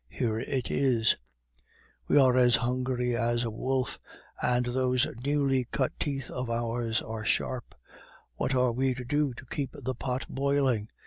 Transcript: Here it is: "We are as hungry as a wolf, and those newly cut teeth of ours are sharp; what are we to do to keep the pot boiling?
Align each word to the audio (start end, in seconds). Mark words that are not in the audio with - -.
Here 0.09 0.39
it 0.39 0.71
is: 0.71 1.15
"We 2.07 2.17
are 2.17 2.35
as 2.35 2.55
hungry 2.55 3.15
as 3.15 3.43
a 3.43 3.51
wolf, 3.51 3.99
and 4.41 4.65
those 4.65 5.05
newly 5.23 5.65
cut 5.65 5.91
teeth 5.99 6.31
of 6.31 6.49
ours 6.49 7.03
are 7.03 7.23
sharp; 7.23 7.75
what 8.33 8.55
are 8.55 8.71
we 8.71 8.95
to 8.95 9.05
do 9.05 9.35
to 9.35 9.45
keep 9.45 9.73
the 9.73 9.93
pot 9.93 10.25
boiling? 10.27 10.89